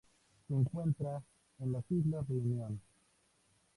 [0.47, 1.21] Se encuentra
[1.59, 2.81] en las Islas Reunión.